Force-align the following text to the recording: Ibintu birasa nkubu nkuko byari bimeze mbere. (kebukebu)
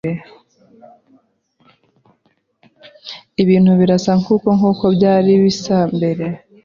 Ibintu 3.41 3.71
birasa 3.79 4.11
nkubu 4.19 4.47
nkuko 4.57 4.83
byari 4.95 5.27
bimeze 5.37 5.73
mbere. 5.95 6.25
(kebukebu) 6.33 6.49